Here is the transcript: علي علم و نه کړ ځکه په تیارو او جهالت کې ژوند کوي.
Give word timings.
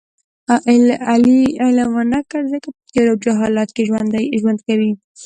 علي 1.11 1.41
علم 1.63 1.89
و 1.93 1.99
نه 2.13 2.21
کړ 2.29 2.41
ځکه 2.53 2.67
په 2.75 2.81
تیارو 2.91 3.11
او 3.15 3.21
جهالت 3.25 3.69
کې 3.75 3.87
ژوند 4.39 4.59
کوي. 4.67 4.91